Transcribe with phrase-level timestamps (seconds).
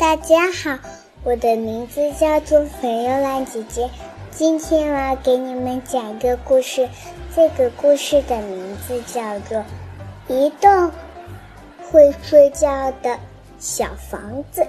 [0.00, 0.78] 大家好，
[1.24, 3.90] 我的名字叫做粉幽兰姐姐。
[4.30, 6.88] 今天我要给你们讲一个故事，
[7.36, 9.58] 这个故事的名字叫做
[10.26, 10.90] 《一栋
[11.90, 13.18] 会睡觉的
[13.58, 14.62] 小房子》。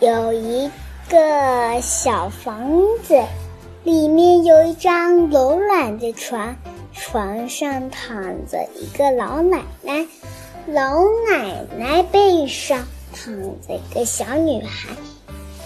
[0.00, 0.70] 有一
[1.08, 3.18] 个小房子，
[3.82, 6.54] 里面有一张柔软的床，
[6.92, 10.06] 床上躺着一个老奶奶，
[10.66, 12.86] 老奶奶背上。
[13.14, 14.88] 躺着一个小女孩，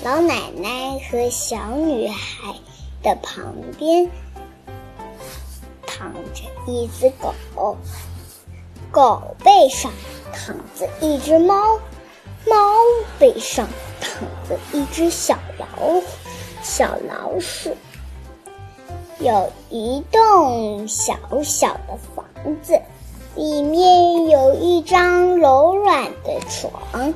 [0.05, 2.55] 老奶奶和小女孩
[3.03, 4.07] 的旁边
[5.87, 7.75] 躺着一只狗，
[8.91, 9.91] 狗背上
[10.31, 11.81] 躺着一只猫，
[12.47, 12.57] 猫
[13.19, 13.67] 背上
[13.99, 16.03] 躺着一只小老虎，
[16.63, 17.75] 小老鼠。
[19.21, 22.25] 有一栋小小的房
[22.63, 22.79] 子，
[23.35, 24.08] 里面
[24.79, 27.13] 一张柔软的床。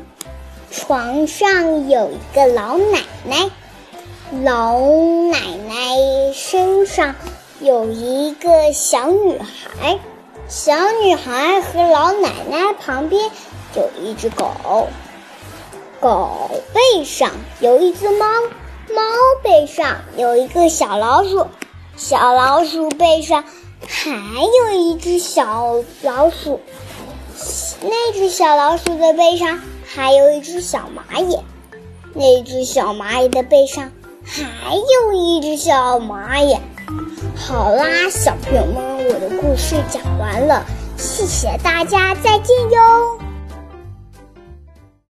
[0.73, 3.51] 床上有一个老奶奶，
[4.43, 4.81] 老
[5.31, 7.15] 奶奶身上
[7.61, 10.01] 有一个小女孩，
[10.49, 13.31] 小女孩和老奶奶旁边
[13.77, 14.89] 有一只狗，
[16.01, 18.27] 狗背上有一只猫，
[18.93, 19.03] 猫
[19.45, 21.47] 背上有一个小老鼠，
[21.97, 23.45] 小老鼠背上
[23.87, 26.61] 还有一只小老鼠，
[27.83, 29.61] 那只小老鼠的背上。
[29.95, 31.39] 还有一只小蚂蚁，
[32.15, 33.93] 那只小蚂蚁的背上
[34.25, 36.57] 还有一只小蚂蚁。
[37.37, 40.65] 好啦，小朋友们，我的故事讲完了，
[40.97, 43.32] 谢谢大家，再见哟。